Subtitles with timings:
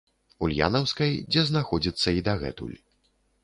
[0.45, 2.77] Ульянаўскай, дзе знаходзіцца і дагэтуль.